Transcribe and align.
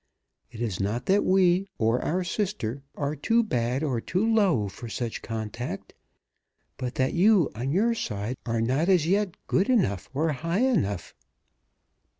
It 0.49 0.61
is 0.63 0.79
not 0.79 1.05
that 1.05 1.23
we, 1.23 1.67
or 1.77 2.01
our 2.03 2.23
sister, 2.23 2.81
are 2.95 3.15
too 3.15 3.43
bad 3.43 3.83
or 3.83 4.01
too 4.01 4.25
low 4.25 4.67
for 4.67 4.89
such 4.89 5.21
contact; 5.21 5.93
but 6.77 6.95
that 6.95 7.13
you, 7.13 7.51
on 7.53 7.69
your 7.71 7.93
side, 7.93 8.35
are 8.43 8.61
not 8.61 8.89
as 8.89 9.05
yet 9.05 9.37
good 9.45 9.69
enough 9.69 10.09
or 10.11 10.31
high 10.33 10.61
enough." 10.67 11.13